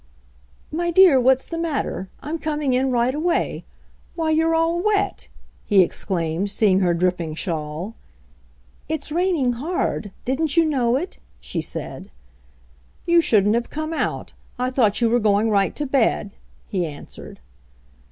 "My 0.71 0.89
dear, 0.89 1.21
what's 1.21 1.45
the 1.45 1.59
matter? 1.59 2.09
I'm 2.21 2.39
coming 2.39 2.73
in 2.73 2.89
right 2.89 3.13
away. 3.13 3.65
Why, 4.15 4.31
you're 4.31 4.55
all 4.55 4.81
wet!" 4.81 5.27
he 5.63 5.83
exclaimed, 5.83 6.49
seeing 6.49 6.79
her 6.79 6.95
dripping 6.95 7.35
shavsd. 7.35 7.93
"It's 8.89 9.11
raining 9.11 9.53
hard. 9.53 10.09
Didn't 10.25 10.57
you 10.57 10.65
know 10.65 10.95
it?" 10.95 11.19
she 11.39 11.61
said. 11.61 12.09
"You 13.05 13.21
shouldn't 13.21 13.53
have 13.53 13.69
come 13.69 13.93
out; 13.93 14.33
I 14.57 14.71
thought 14.71 15.01
you 15.01 15.07
were 15.11 15.19
going 15.19 15.51
right 15.51 15.75
to 15.75 15.85
bed," 15.85 16.33
he 16.67 16.83
answered. 16.87 17.39